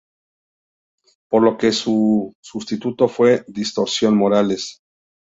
[1.29, 4.79] Por lo que su sustituto fue Distorsión Morales.